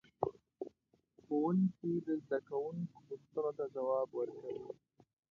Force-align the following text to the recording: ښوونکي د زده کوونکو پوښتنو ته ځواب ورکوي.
ښوونکي 1.21 1.91
د 2.07 2.07
زده 2.23 2.39
کوونکو 2.49 2.97
پوښتنو 3.07 3.49
ته 3.57 3.65
ځواب 3.75 4.09
ورکوي. 4.19 4.61